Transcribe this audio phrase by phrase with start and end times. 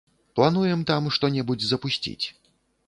[0.39, 2.25] Плануем там што-небудзь запусціць.